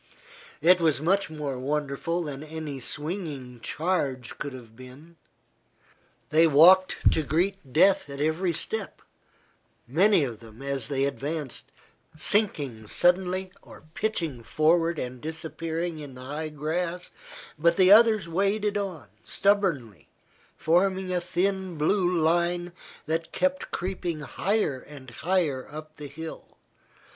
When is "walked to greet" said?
6.47-7.71